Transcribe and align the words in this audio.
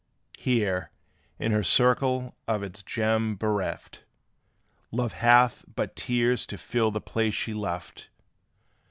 Here, 0.39 0.89
in 1.37 1.51
her 1.51 1.61
circle 1.63 2.35
of 2.47 2.63
its 2.63 2.81
gem 2.81 3.35
bereft, 3.35 4.03
Love 4.91 5.13
hath 5.13 5.63
but 5.75 5.95
tears 5.95 6.47
to 6.47 6.57
fill 6.57 6.89
the 6.89 6.99
place 6.99 7.35
she 7.35 7.53
left. 7.53 8.09